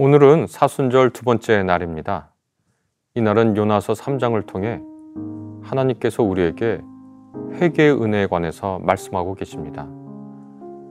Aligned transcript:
오늘은 0.00 0.46
사순절 0.46 1.10
두 1.10 1.24
번째 1.24 1.64
날입니다. 1.64 2.32
이날은 3.16 3.56
요나서 3.56 3.94
3장을 3.94 4.46
통해 4.46 4.80
하나님께서 5.64 6.22
우리에게 6.22 6.80
회개의 7.54 8.00
은혜에 8.00 8.28
관해서 8.28 8.78
말씀하고 8.78 9.34
계십니다. 9.34 9.88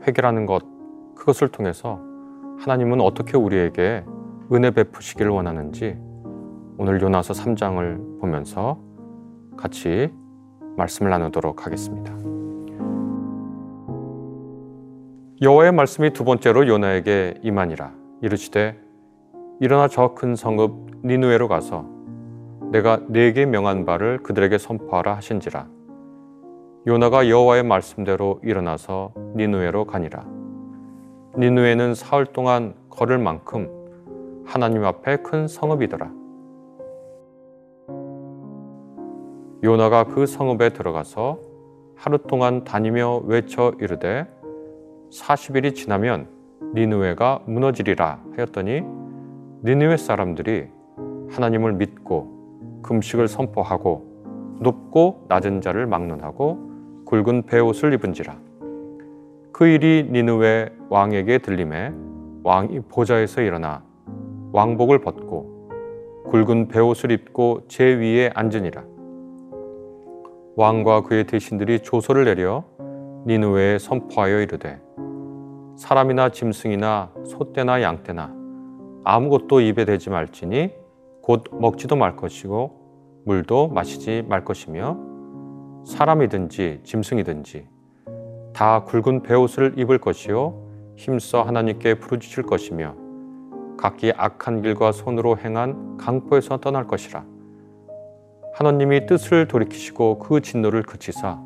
회개라는 0.06 0.46
것, 0.46 0.62
그것을 1.16 1.48
통해서 1.48 2.02
하나님은 2.60 3.00
어떻게 3.00 3.38
우리에게 3.38 4.04
은혜 4.52 4.72
베푸시기를 4.72 5.32
원하는지 5.32 5.98
오늘 6.78 7.02
요나서 7.02 7.34
3장을 7.34 8.20
보면서 8.20 8.78
같이 9.56 10.12
말씀을 10.76 11.12
나누도록 11.12 11.66
하겠습니다. 11.66 12.14
여호와의 15.42 15.72
말씀이 15.72 16.12
두 16.12 16.26
번째로 16.26 16.68
요나에게 16.68 17.36
임하니라 17.42 17.94
이르시되 18.22 18.86
일어나 19.60 19.88
저 19.88 20.14
큰 20.14 20.36
성읍 20.36 21.02
니누에로 21.04 21.48
가서 21.48 21.86
내가 22.72 23.00
네게 23.08 23.48
명한 23.48 23.86
바를 23.86 24.20
그들에게 24.20 24.58
선포하라 24.58 25.16
하신지라. 25.16 25.68
요나가 26.86 27.28
여호와의 27.28 27.64
말씀대로 27.64 28.40
일어나서 28.44 29.14
니누에로 29.36 29.86
가니라. 29.86 30.26
니누에는 31.38 31.96
사흘 31.96 32.28
동안 32.28 32.76
걸을 32.90 33.18
만큼 33.18 33.70
하나님 34.46 34.86
앞에 34.86 35.18
큰 35.18 35.48
성읍이더라. 35.48 36.12
요나가 39.64 40.04
그 40.04 40.28
성읍에 40.28 40.70
들어가서 40.70 41.40
하루 41.96 42.20
동안 42.20 42.64
다니며 42.64 43.24
외쳐 43.26 43.74
이르되 43.80 44.28
40일이 45.12 45.74
지나면 45.74 46.28
니누에가 46.76 47.42
무너지리라 47.48 48.22
하였더니 48.36 49.07
니누에 49.64 49.98
사람들이 49.98 50.68
하나님을 51.32 51.74
믿고 51.74 52.82
금식을 52.84 53.28
선포하고 53.28 54.06
높고 54.60 55.26
낮은 55.28 55.62
자를 55.62 55.88
막론하고 55.88 56.60
굵은 57.06 57.48
베옷을 57.48 57.94
입은지라. 57.94 58.38
그 59.52 59.66
일이 59.66 60.08
니누에 60.12 60.70
왕에게 60.90 61.40
들림에 61.40 61.92
왕이 62.44 62.82
보좌에서 62.82 63.42
일어나 63.42 63.84
왕복을 64.52 65.00
벗고 65.00 65.70
굵은 66.30 66.68
베옷을 66.68 67.12
입고 67.12 67.62
제 67.68 67.84
위에 67.84 68.30
앉으니라. 68.36 68.84
왕과 70.56 71.02
그의 71.02 71.26
대신들이 71.26 71.80
조서를 71.80 72.26
내려 72.26 72.64
니누에에 73.26 73.80
선포하여 73.80 74.42
이르되 74.42 74.80
사람이나 75.76 76.30
짐승이나 76.30 77.12
소떼나 77.26 77.82
양떼나 77.82 78.37
아무것도 79.04 79.62
입에 79.62 79.86
대지 79.86 80.10
말지니 80.10 80.74
곧 81.22 81.46
먹지도 81.52 81.96
말 81.96 82.16
것이고 82.16 83.24
물도 83.26 83.70
마시지 83.70 84.24
말 84.28 84.46
것이며 84.46 84.98
사람이든지 85.86 86.82
짐승이든지 86.84 87.68
다 88.54 88.84
굵은 88.84 89.24
베옷을 89.24 89.74
입을 89.78 90.00
것이요 90.00 90.68
힘써 90.96 91.44
하나님께 91.44 92.00
부르짖을 92.00 92.44
것이며 92.44 92.96
각기 93.78 94.12
악한 94.16 94.64
길과 94.64 94.92
손으로 94.92 95.38
행한 95.38 95.98
강포에서 95.98 96.58
떠날 96.58 96.88
것이라. 96.88 97.24
하나님이 98.56 99.06
뜻을 99.06 99.48
돌이키시고 99.48 100.18
그 100.18 100.42
진노를 100.42 100.82
그치사 100.82 101.40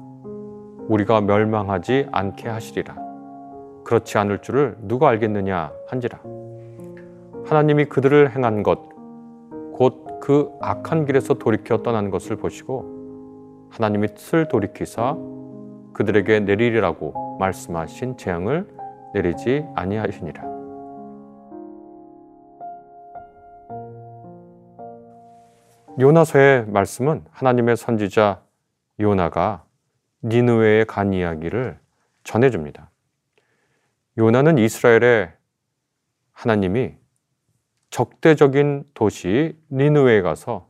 우리가 0.88 1.20
멸망하지 1.20 2.08
않게 2.12 2.48
하시리라. 2.48 2.96
그렇지 3.84 4.18
않을 4.18 4.42
줄을 4.42 4.78
누가 4.80 5.10
알겠느냐 5.10 5.74
한지라 5.88 6.20
하나님이 7.46 7.86
그들을 7.86 8.36
행한 8.36 8.64
것 8.64 8.92
곧 9.80 10.12
그 10.22 10.56
악한 10.62 11.06
길에서 11.08 11.34
돌이켜 11.34 11.82
떠난 11.82 12.12
것을 12.12 12.38
보시고 12.38 13.68
하나님이 13.72 14.14
뜻을 14.14 14.48
돌이키사 14.48 15.18
그들에게 15.94 16.42
내리리라고 16.42 17.38
말씀하신 17.40 18.18
재앙을 18.18 18.68
내리지 19.14 19.66
아니하시니라. 19.76 20.52
요나서의 26.00 26.68
말씀은 26.68 27.26
하나님의 27.32 27.76
선지자 27.76 28.42
요나가 29.00 29.66
니느웨에 30.24 30.86
간 30.86 31.14
이야기를 31.14 31.80
전해줍니다. 32.24 32.92
요나는 34.18 34.60
이스라엘의 34.60 35.34
하나님이 36.32 37.01
적대적인 37.92 38.86
도시 38.94 39.58
니느웨에 39.70 40.22
가서 40.22 40.70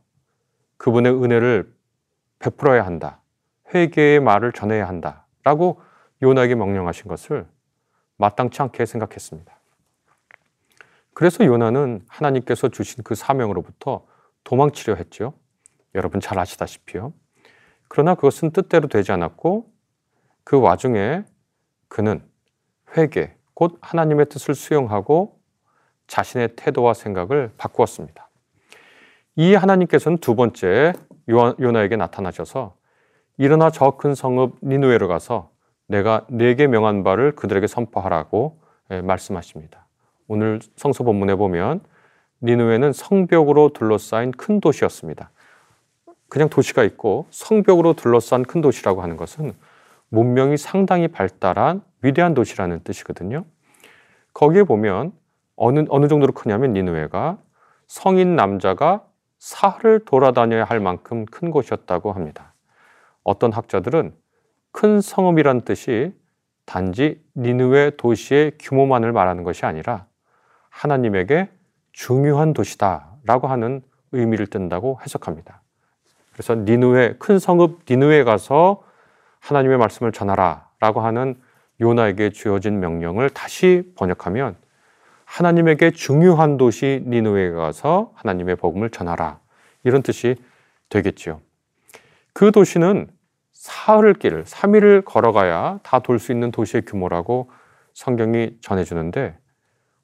그분의 0.76 1.12
은혜를 1.12 1.72
베풀어야 2.40 2.84
한다. 2.84 3.20
회개의 3.72 4.20
말을 4.20 4.52
전해야 4.52 4.86
한다. 4.86 5.26
라고 5.44 5.80
요나에게 6.20 6.56
명령하신 6.56 7.08
것을 7.08 7.46
마땅치 8.16 8.60
않게 8.62 8.84
생각했습니다. 8.84 9.52
그래서 11.14 11.44
요나는 11.44 12.04
하나님께서 12.08 12.68
주신 12.68 13.04
그 13.04 13.14
사명으로부터 13.14 14.06
도망치려 14.44 14.96
했죠. 14.96 15.34
여러분 15.94 16.20
잘 16.20 16.38
아시다시피요. 16.38 17.12
그러나 17.88 18.14
그것은 18.14 18.50
뜻대로 18.50 18.88
되지 18.88 19.12
않았고 19.12 19.70
그 20.44 20.58
와중에 20.58 21.24
그는 21.88 22.22
회개, 22.96 23.34
곧 23.54 23.78
하나님의 23.80 24.26
뜻을 24.26 24.54
수용하고 24.54 25.41
자신의 26.12 26.50
태도와 26.56 26.92
생각을 26.92 27.52
바꾸었습니다. 27.56 28.28
이 29.36 29.54
하나님께서는 29.54 30.18
두 30.18 30.34
번째 30.34 30.92
요나에게 31.30 31.96
나타나셔서 31.96 32.74
일어나 33.38 33.70
저 33.70 33.96
큰 33.96 34.14
성읍 34.14 34.58
니누에로 34.62 35.08
가서 35.08 35.50
내가 35.86 36.26
네게 36.28 36.66
명한 36.66 37.02
바를 37.02 37.34
그들에게 37.34 37.66
선포하라고 37.66 38.60
예, 38.90 39.00
말씀하십니다. 39.00 39.86
오늘 40.28 40.60
성서 40.76 41.02
본문에 41.02 41.34
보면 41.36 41.80
니누에는 42.42 42.92
성벽으로 42.92 43.70
둘러싸인 43.70 44.32
큰 44.32 44.60
도시였습니다. 44.60 45.30
그냥 46.28 46.50
도시가 46.50 46.84
있고 46.84 47.26
성벽으로 47.30 47.94
둘러싼 47.94 48.42
큰 48.42 48.60
도시라고 48.60 49.02
하는 49.02 49.16
것은 49.16 49.54
문명이 50.10 50.58
상당히 50.58 51.08
발달한 51.08 51.80
위대한 52.02 52.34
도시라는 52.34 52.80
뜻이거든요. 52.84 53.46
거기에 54.34 54.64
보면 54.64 55.12
어느, 55.56 55.84
어느 55.88 56.08
정도로 56.08 56.32
크냐면 56.32 56.72
니누에가 56.72 57.38
성인 57.86 58.36
남자가 58.36 59.04
사흘을 59.38 60.04
돌아다녀야 60.04 60.64
할 60.64 60.80
만큼 60.80 61.26
큰 61.26 61.50
곳이었다고 61.50 62.12
합니다. 62.12 62.54
어떤 63.24 63.52
학자들은 63.52 64.14
큰 64.72 65.00
성읍이란 65.00 65.62
뜻이 65.62 66.14
단지 66.64 67.22
니누에 67.36 67.96
도시의 67.96 68.52
규모만을 68.58 69.12
말하는 69.12 69.42
것이 69.42 69.66
아니라 69.66 70.06
하나님에게 70.70 71.50
중요한 71.92 72.52
도시다라고 72.52 73.48
하는 73.48 73.82
의미를 74.12 74.46
뜬다고 74.46 74.98
해석합니다. 75.02 75.62
그래서 76.32 76.54
니누에 76.54 77.16
큰 77.18 77.38
성읍 77.38 77.80
니누에 77.88 78.24
가서 78.24 78.82
하나님의 79.40 79.76
말씀을 79.78 80.12
전하라라고 80.12 81.00
하는 81.00 81.40
요나에게 81.80 82.30
주어진 82.30 82.80
명령을 82.80 83.28
다시 83.30 83.92
번역하면 83.96 84.56
하나님에게 85.32 85.92
중요한 85.92 86.58
도시 86.58 87.02
니누에 87.06 87.52
가서 87.52 88.12
하나님의 88.16 88.56
복음을 88.56 88.90
전하라. 88.90 89.40
이런 89.82 90.02
뜻이 90.02 90.36
되겠지요. 90.90 91.40
그 92.34 92.52
도시는 92.52 93.10
사흘 93.54 94.12
길, 94.12 94.44
3일을 94.44 95.06
걸어가야 95.06 95.80
다 95.82 96.00
돌 96.00 96.18
수 96.18 96.32
있는 96.32 96.50
도시의 96.50 96.84
규모라고 96.84 97.50
성경이 97.94 98.58
전해주는데 98.60 99.38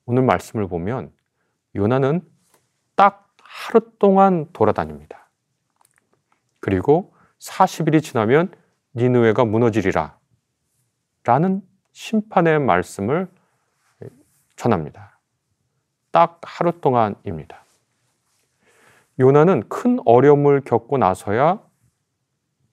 오늘 0.07 0.23
말씀을 0.23 0.67
보면 0.67 1.13
요나는 1.77 2.23
딱 2.97 3.29
하루 3.43 3.81
동안 3.99 4.47
돌아다닙니다. 4.55 5.29
그리고 6.61 7.13
40일이 7.39 8.03
지나면 8.03 8.51
니누에가 8.95 9.45
무너지리라 9.45 10.17
라는 11.25 11.61
심판의 11.93 12.61
말씀을 12.61 13.29
전합니다. 14.57 15.08
딱 16.11 16.41
하루 16.43 16.81
동안입니다. 16.81 17.63
요나는 19.21 19.69
큰 19.69 19.99
어려움을 20.05 20.63
겪고 20.63 20.99
나서야 20.99 21.61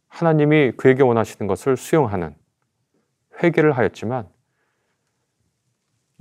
하나님이 0.08 0.74
그에게 0.74 1.04
원하시는 1.04 1.48
것을 1.48 1.76
수용하는 1.76 2.36
회개를 3.42 3.74
하였지만 3.74 4.28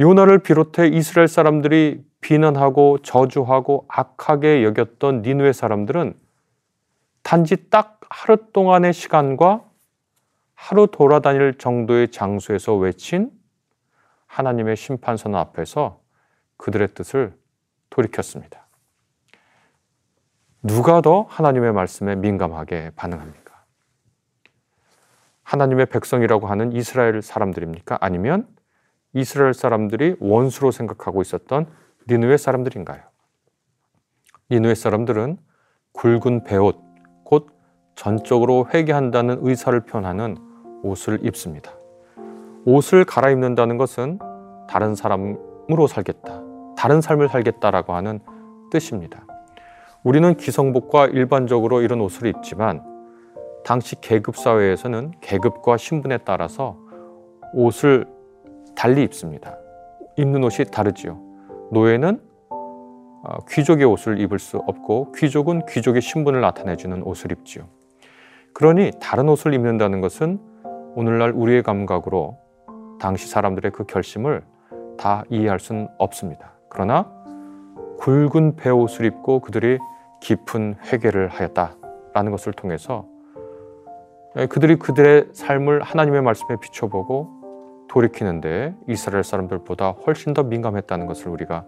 요나를 0.01 0.41
비롯해 0.41 0.89
이스라엘 0.89 1.29
사람들이 1.29 2.05
비난하고 2.21 2.99
저주하고 3.03 3.85
악하게 3.89 4.65
여겼던 4.65 5.23
니누의 5.23 5.55
사람들은 5.55 6.19
단지 7.23 7.71
딱 7.71 8.01
하루 8.11 8.37
동안의 8.53 8.93
시간과 8.93 9.65
하루 10.55 10.87
돌아다닐 10.89 11.59
정도의 11.59 12.11
장소에서 12.11 12.75
외친 12.75 13.31
하나님의 14.27 14.77
심판선 14.77 15.35
앞에서 15.35 16.01
그들의 16.57 16.95
뜻을 16.95 17.37
돌이켰습니다. 17.91 18.67
누가 20.63 21.01
더 21.01 21.27
하나님의 21.29 21.73
말씀에 21.73 22.15
민감하게 22.17 22.93
반응합니까? 22.97 23.65
하나님의 25.43 25.87
백성이라고 25.87 26.47
하는 26.47 26.73
이스라엘 26.73 27.21
사람들입니까? 27.21 27.99
아니면 28.01 28.49
이스라엘 29.13 29.55
사람들이 29.55 30.17
원수로 30.21 30.71
생각하고 30.71 31.23
있었던 31.23 31.67
니누의 32.09 32.39
사람들인가요? 32.39 33.03
니누의 34.51 34.75
사람들은 34.75 35.39
굵은 35.93 36.45
배옷, 36.45 36.77
곧 37.25 37.49
전적으로 37.95 38.69
회개한다는 38.73 39.39
의사를 39.43 39.79
표현하는 39.81 40.37
옷을 40.83 41.25
입습니다. 41.25 41.73
옷을 42.65 43.05
갈아입는다는 43.05 43.77
것은 43.77 44.19
다른 44.69 44.95
사람으로 44.95 45.87
살겠다, 45.87 46.43
다른 46.85 47.01
삶을 47.01 47.31
살겠다라고 47.31 47.95
하는 47.95 48.21
뜻입니다. 48.71 49.25
우리는 50.03 50.37
기성복과 50.37 51.07
일반적으로 51.07 51.81
이런 51.81 52.03
옷을 52.03 52.27
입지만 52.27 52.83
당시 53.65 53.99
계급 54.03 54.37
사회에서는 54.37 55.13
계급과 55.23 55.79
신분에 55.79 56.19
따라서 56.27 56.77
옷을 57.55 58.05
달리 58.77 59.03
입습니다. 59.03 59.57
입는 60.19 60.45
옷이 60.45 60.67
다르지요. 60.71 61.19
노예는 61.73 62.21
어, 62.51 63.39
귀족의 63.49 63.87
옷을 63.87 64.21
입을 64.21 64.39
수 64.39 64.59
없고 64.59 65.13
귀족은 65.13 65.65
귀족의 65.65 66.03
신분을 66.03 66.43
나타내주는 66.43 67.03
옷을 67.03 67.33
입지요. 67.33 67.65
그러니 68.53 68.91
다른 69.01 69.31
옷을 69.31 69.55
입는다는 69.55 70.03
것은 70.03 70.39
오늘날 70.97 71.31
우리의 71.31 71.63
감각으로 71.63 72.37
당시 73.01 73.27
사람들의 73.27 73.73
그 73.73 73.85
결심을 73.85 74.45
다 74.99 75.25
이해할 75.31 75.59
수는 75.61 75.89
없습니다. 75.97 76.54
그러나 76.75 77.09
굵은 77.99 78.57
배옷을 78.57 79.07
입고 79.07 79.41
그들이 79.41 79.79
깊은 80.21 80.77
회개를 80.85 81.29
하였다라는 81.29 82.33
것을 82.33 82.53
통해서 82.53 83.07
예, 84.37 84.47
그들이 84.47 84.77
그들의 84.77 85.29
삶을 85.33 85.83
하나님의 85.83 86.23
말씀에 86.23 86.57
비춰보고 86.61 87.87
돌이키는데 87.89 88.75
이스라엘 88.89 89.23
사람들보다 89.23 89.91
훨씬 89.91 90.35
더 90.35 90.43
민감했다는 90.43 91.07
것을 91.07 91.29
우리가 91.29 91.65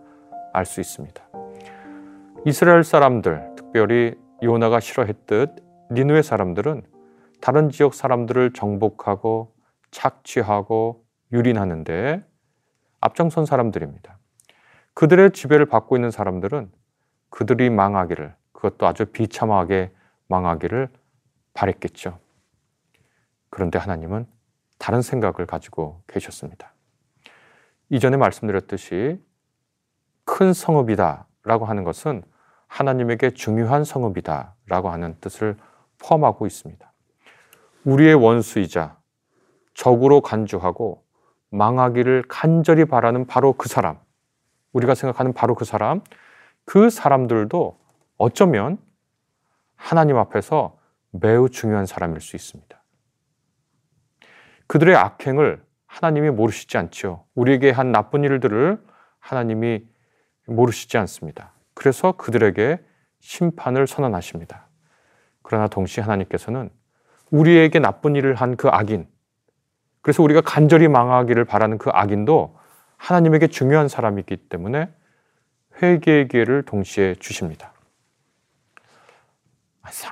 알 0.52 0.66
수 0.66 0.80
있습니다. 0.80 1.22
이스라엘 2.44 2.82
사람들, 2.82 3.54
특별히 3.56 4.16
요나가 4.42 4.80
싫어했듯 4.80 5.50
니누의 5.92 6.24
사람들은 6.24 6.82
다른 7.40 7.70
지역 7.70 7.94
사람들을 7.94 8.52
정복하고 8.54 9.52
착취하고 9.92 11.04
유린하는데 11.32 12.24
앞장선 13.00 13.46
사람들입니다. 13.46 14.18
그들의 14.96 15.32
지배를 15.32 15.66
받고 15.66 15.96
있는 15.96 16.10
사람들은 16.10 16.72
그들이 17.28 17.68
망하기를, 17.68 18.34
그것도 18.52 18.86
아주 18.86 19.04
비참하게 19.04 19.92
망하기를 20.26 20.88
바랬겠죠. 21.52 22.18
그런데 23.50 23.78
하나님은 23.78 24.26
다른 24.78 25.02
생각을 25.02 25.44
가지고 25.44 26.00
계셨습니다. 26.06 26.72
이전에 27.90 28.16
말씀드렸듯이 28.16 29.22
큰 30.24 30.54
성읍이다 30.54 31.26
라고 31.44 31.66
하는 31.66 31.84
것은 31.84 32.22
하나님에게 32.66 33.32
중요한 33.32 33.84
성읍이다 33.84 34.54
라고 34.66 34.88
하는 34.88 35.14
뜻을 35.20 35.58
포함하고 35.98 36.46
있습니다. 36.46 36.90
우리의 37.84 38.14
원수이자 38.14 38.96
적으로 39.74 40.22
간주하고 40.22 41.04
망하기를 41.50 42.24
간절히 42.28 42.86
바라는 42.86 43.26
바로 43.26 43.52
그 43.52 43.68
사람, 43.68 43.98
우리가 44.76 44.94
생각하는 44.94 45.32
바로 45.32 45.54
그 45.54 45.64
사람, 45.64 46.02
그 46.66 46.90
사람들도 46.90 47.78
어쩌면 48.18 48.78
하나님 49.74 50.18
앞에서 50.18 50.76
매우 51.12 51.48
중요한 51.48 51.86
사람일 51.86 52.20
수 52.20 52.36
있습니다. 52.36 52.82
그들의 54.66 54.94
악행을 54.94 55.64
하나님이 55.86 56.30
모르시지 56.30 56.76
않죠. 56.76 57.24
우리에게 57.34 57.70
한 57.70 57.90
나쁜 57.90 58.24
일들을 58.24 58.82
하나님이 59.18 59.86
모르시지 60.46 60.98
않습니다. 60.98 61.52
그래서 61.74 62.12
그들에게 62.12 62.78
심판을 63.20 63.86
선언하십니다. 63.86 64.66
그러나 65.42 65.68
동시에 65.68 66.02
하나님께서는 66.02 66.70
우리에게 67.30 67.78
나쁜 67.78 68.14
일을 68.14 68.34
한 68.34 68.56
그 68.56 68.68
악인, 68.68 69.08
그래서 70.02 70.22
우리가 70.22 70.42
간절히 70.42 70.86
망하기를 70.88 71.44
바라는 71.46 71.78
그 71.78 71.90
악인도 71.92 72.58
하나님에게 72.96 73.48
중요한 73.48 73.88
사람이기 73.88 74.36
때문에 74.48 74.88
회개의 75.82 76.28
기회를 76.28 76.62
동시에 76.62 77.14
주십니다. 77.16 77.72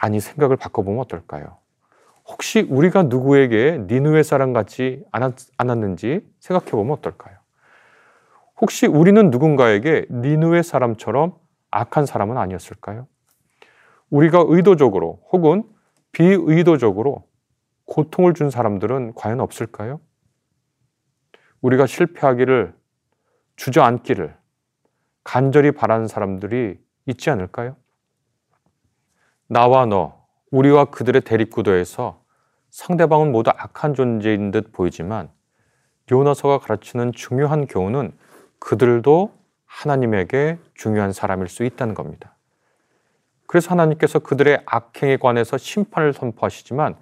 아니 0.01 0.21
생각을 0.21 0.57
바꿔보면 0.57 1.01
어떨까요? 1.01 1.59
혹시 2.27 2.63
우리가 2.63 3.05
누구에게 3.05 3.85
니누의 3.89 4.25
사람 4.25 4.53
같지 4.53 5.05
않았는지 5.57 6.27
생각해 6.41 6.71
보면 6.71 6.93
어떨까요? 6.93 7.37
혹시 8.61 8.87
우리는 8.87 9.31
누군가에게 9.31 10.07
니누의 10.11 10.63
사람처럼 10.63 11.35
악한 11.71 12.07
사람은 12.07 12.39
아니었을까요? 12.39 13.07
우리가 14.11 14.45
의도적으로 14.47 15.21
혹은 15.33 15.65
비의도적으로 16.13 17.25
고통을 17.87 18.33
준 18.35 18.49
사람들은 18.51 19.15
과연 19.15 19.41
없을까요? 19.41 20.01
우리가 21.65 21.87
실패하기를 21.87 22.75
주저앉기를 23.57 24.37
간절히 25.25 25.73
바라는 25.73 26.09
사람들이 26.09 26.79
있지 27.07 27.31
않을까요? 27.31 27.77
나와 29.47 29.87
너, 29.87 30.27
우리와 30.51 30.87
그들의 30.87 31.23
대립구도에서 31.23 32.23
상대방은 32.69 33.33
모두 33.33 33.51
악한 33.57 33.95
존재인 33.95 34.51
듯 34.51 34.73
보이지만 34.73 35.31
요나서가 36.13 36.59
가르치는 36.59 37.13
중요한 37.13 37.67
교훈은 37.67 38.13
그들도 38.59 39.33
하나님에게 39.65 40.59
중요한 40.75 41.13
사람일 41.13 41.49
수 41.49 41.65
있다는 41.65 41.95
겁니다. 41.95 42.37
그래서 43.47 43.71
하나님께서 43.71 44.19
그들의 44.19 44.63
악행에 44.67 45.17
관해서 45.17 45.57
심판을 45.57 46.13
선포하시지만 46.13 46.97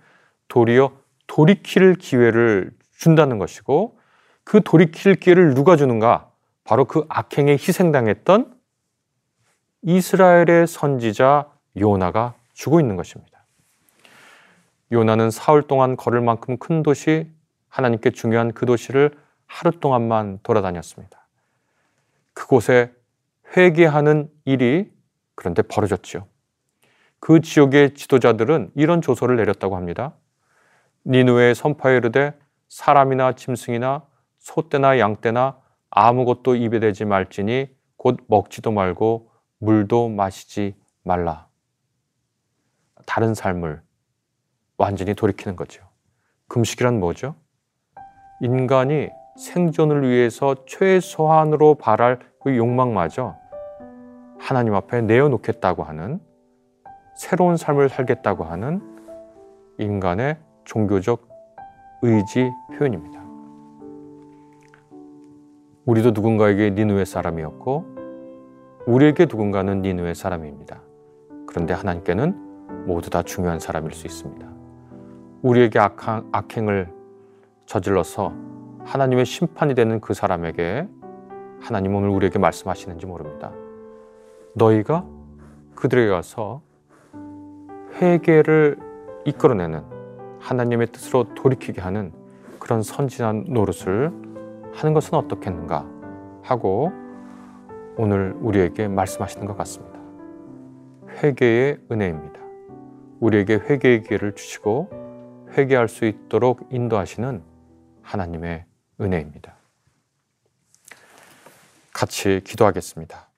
도리어 0.47 0.93
돌이킬 1.27 1.97
기회를 1.97 2.71
준다는 2.97 3.39
것이고 3.39 4.02
그 4.45 4.61
돌이킬 4.63 5.17
기회를 5.17 5.55
누가 5.55 5.77
주는가? 5.77 6.31
바로 6.65 6.85
그 6.85 7.05
악행에 7.09 7.53
희생당했던 7.53 8.55
이스라엘의 9.83 10.67
선지자 10.67 11.51
요나가 11.79 12.35
주고 12.53 12.81
있는 12.81 12.97
것입니다. 12.97 13.45
요나는 14.93 15.31
사흘 15.31 15.63
동안 15.63 15.97
걸을 15.97 16.21
만큼 16.21 16.59
큰 16.59 16.83
도시, 16.83 17.31
하나님께 17.69 18.11
중요한 18.11 18.53
그 18.53 18.67
도시를 18.67 19.11
하루 19.47 19.73
동안만 19.73 20.41
돌아다녔습니다. 20.43 21.27
그곳에 22.35 22.93
회개하는 23.57 24.31
일이 24.45 24.93
그런데 25.35 25.63
벌어졌지요. 25.63 26.27
그 27.19 27.41
지역의 27.41 27.95
지도자들은 27.95 28.73
이런 28.75 29.01
조서를 29.01 29.37
내렸다고 29.37 29.77
합니다. 29.77 30.13
니누에 31.07 31.55
선파에 31.55 31.97
이르되 31.97 32.35
사람이나 32.69 33.33
짐승이나 33.33 34.03
소떼나 34.43 34.99
양떼나 34.99 35.59
아무것도 35.91 36.57
입에 36.57 36.81
대지 36.81 37.05
말지니 37.05 37.75
곧 37.97 38.19
먹지도 38.27 38.73
말고 38.73 39.31
물도 39.59 40.09
마시지 40.09 40.75
말라. 41.05 41.49
다른 43.07 43.35
삶을 43.35 43.83
완전히 44.77 45.15
돌이키는 45.15 45.55
거죠. 45.55 45.85
금식이란 46.49 46.99
뭐죠? 46.99 47.37
인간이 48.41 49.11
생존을 49.39 50.09
위해서 50.09 50.57
최소한으로 50.67 51.77
바랄 51.77 52.19
그 52.43 52.57
욕망마저 52.57 53.37
하나님 54.41 54.75
앞에 54.75 55.03
내어놓겠다고 55.03 55.85
하는 55.85 56.21
새로운 57.17 57.57
삶을 57.57 57.89
살겠다고 57.89 58.43
하는 58.43 58.83
인간의 59.79 60.37
종교적 60.65 61.29
의지 62.03 62.51
표현입니다. 62.77 63.22
우리도 65.85 66.13
누군가에게 66.13 66.71
니누의 66.71 67.05
사람이었고 67.05 67.85
우리에게 68.87 69.27
누군가는 69.27 69.83
니누의 69.83 70.15
사람입니다. 70.15 70.81
그런데 71.47 71.75
하나님께는 71.75 72.87
모두 72.87 73.11
다 73.11 73.23
중요한 73.23 73.59
사람일 73.59 73.93
수 73.93 74.07
있습니다. 74.07 74.47
우리에게 75.43 75.81
악한, 75.81 76.29
악행을 76.31 76.89
저질러서 77.67 78.33
하나님의 78.85 79.27
심판이 79.27 79.75
되는 79.75 80.01
그 80.01 80.15
사람에게 80.15 80.87
하나님 81.61 81.97
오늘 81.97 82.11
우리에게 82.11 82.39
말씀하시는지 82.39 83.07
모릅니다. 83.07 83.53
너희가 84.55 85.05
그들에게 85.75 86.11
가서 86.11 86.63
회개를 88.01 88.79
이끌어내는 89.25 89.83
하나님의 90.39 90.89
뜻으로 90.89 91.35
돌이키게 91.35 91.81
하는 91.81 92.13
그런 92.61 92.83
선진한 92.83 93.47
노릇을 93.49 94.32
하는 94.73 94.95
것은 94.95 95.15
어떻겠는가 95.15 95.87
하고 96.43 96.91
오늘 97.97 98.35
우리에게 98.41 98.89
말씀하시는 98.89 99.47
것 99.47 99.57
같습니다. 99.59 100.01
회개의 101.23 101.79
은혜입니다. 101.91 102.41
우리에게 103.21 103.55
회개의 103.55 104.03
기회를 104.03 104.35
주시고 104.35 104.89
회개할 105.51 105.89
수 105.89 106.07
있도록 106.07 106.67
인도하시는 106.71 107.43
하나님의 108.03 108.65
은혜입니다. 109.01 109.55
같이 111.93 112.41
기도하겠습니다. 112.45 113.29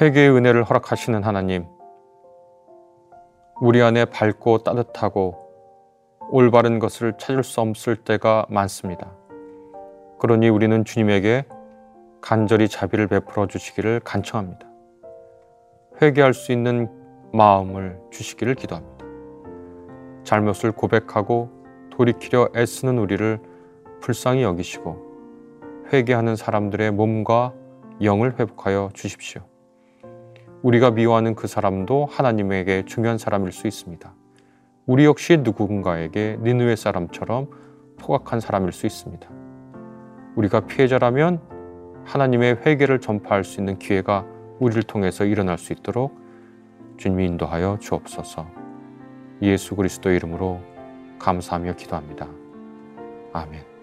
회개의 0.00 0.30
은혜를 0.30 0.62
허락하시는 0.64 1.22
하나님, 1.24 1.66
우리 3.60 3.82
안에 3.82 4.04
밝고 4.04 4.58
따뜻하고 4.58 5.45
올바른 6.30 6.78
것을 6.78 7.14
찾을 7.18 7.44
수 7.44 7.60
없을 7.60 7.96
때가 7.96 8.46
많습니다. 8.48 9.12
그러니 10.18 10.48
우리는 10.48 10.84
주님에게 10.84 11.44
간절히 12.20 12.68
자비를 12.68 13.06
베풀어 13.06 13.46
주시기를 13.46 14.00
간청합니다. 14.00 14.66
회개할 16.02 16.34
수 16.34 16.52
있는 16.52 16.90
마음을 17.32 17.98
주시기를 18.10 18.54
기도합니다. 18.54 19.04
잘못을 20.24 20.72
고백하고 20.72 21.50
돌이키려 21.90 22.50
애쓰는 22.56 22.98
우리를 22.98 23.38
불쌍히 24.00 24.42
여기시고 24.42 25.06
회개하는 25.92 26.34
사람들의 26.34 26.90
몸과 26.90 27.54
영을 28.02 28.38
회복하여 28.38 28.90
주십시오. 28.92 29.42
우리가 30.62 30.90
미워하는 30.90 31.36
그 31.36 31.46
사람도 31.46 32.06
하나님에게 32.06 32.84
중요한 32.84 33.18
사람일 33.18 33.52
수 33.52 33.68
있습니다. 33.68 34.12
우리 34.86 35.04
역시 35.04 35.36
누군가에게 35.38 36.38
니느웨 36.42 36.76
사람처럼 36.76 37.48
포악한 37.98 38.38
사람일 38.38 38.70
수 38.70 38.86
있습니다. 38.86 39.28
우리가 40.36 40.60
피해자라면 40.60 41.40
하나님의 42.04 42.58
회개를 42.64 43.00
전파할 43.00 43.42
수 43.42 43.60
있는 43.60 43.78
기회가 43.80 44.24
우리를 44.60 44.80
통해서 44.84 45.24
일어날 45.24 45.58
수 45.58 45.72
있도록 45.72 46.16
주님이 46.98 47.26
인도하여 47.26 47.78
주옵소서. 47.80 48.46
예수 49.42 49.74
그리스도 49.74 50.10
이름으로 50.10 50.60
감사하며 51.18 51.74
기도합니다. 51.74 52.28
아멘. 53.32 53.75